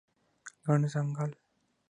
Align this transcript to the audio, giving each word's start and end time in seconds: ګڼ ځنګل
ګڼ 0.65 0.79
ځنګل 0.93 1.31